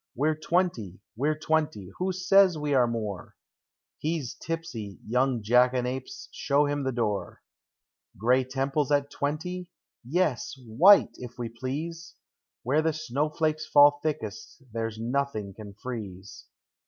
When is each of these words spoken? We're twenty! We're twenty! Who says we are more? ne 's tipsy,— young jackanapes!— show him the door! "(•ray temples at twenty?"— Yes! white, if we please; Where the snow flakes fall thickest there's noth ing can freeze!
We're 0.15 0.33
twenty! 0.33 0.99
We're 1.15 1.37
twenty! 1.37 1.91
Who 1.99 2.11
says 2.11 2.57
we 2.57 2.73
are 2.73 2.87
more? 2.87 3.35
ne 4.03 4.19
's 4.19 4.33
tipsy,— 4.33 4.97
young 5.05 5.43
jackanapes!— 5.43 6.27
show 6.31 6.65
him 6.65 6.81
the 6.81 6.91
door! 6.91 7.41
"(•ray 8.19 8.49
temples 8.49 8.91
at 8.91 9.11
twenty?"— 9.11 9.69
Yes! 10.03 10.59
white, 10.65 11.11
if 11.19 11.37
we 11.37 11.49
please; 11.49 12.15
Where 12.63 12.81
the 12.81 12.93
snow 12.93 13.29
flakes 13.29 13.67
fall 13.67 13.99
thickest 14.01 14.63
there's 14.73 14.97
noth 14.97 15.35
ing 15.35 15.53
can 15.53 15.75
freeze! 15.75 16.47